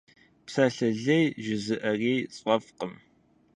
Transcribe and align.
Псалъэ 0.45 0.89
лей 1.03 1.25
жызыӏэрейр 1.43 2.25
сфӏэфӏкъым. 2.35 2.93